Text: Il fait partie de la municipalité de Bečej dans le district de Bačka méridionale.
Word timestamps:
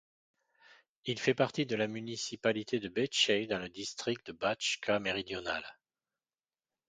Il 1.05 1.19
fait 1.19 1.35
partie 1.35 1.67
de 1.67 1.75
la 1.75 1.85
municipalité 1.85 2.79
de 2.79 2.89
Bečej 2.89 3.45
dans 3.47 3.59
le 3.59 3.69
district 3.69 4.25
de 4.25 4.33
Bačka 4.33 4.97
méridionale. 4.99 5.77